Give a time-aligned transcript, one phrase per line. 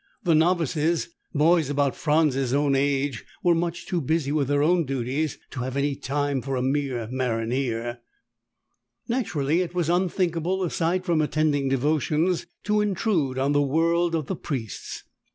[0.23, 5.37] The novices, boys about Franz's own age, were much too busy with their own duties
[5.51, 7.99] to have any time for a mere maronnier.
[9.07, 14.35] Naturally it was unthinkable, aside from attending devotions, to intrude on the world of the
[14.35, 15.03] priests.